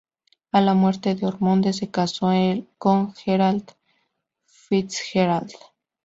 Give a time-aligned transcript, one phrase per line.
[0.51, 2.31] A la muerte de Ormonde, se casó
[2.79, 3.69] con Gerald
[4.47, 5.51] FitzGerald.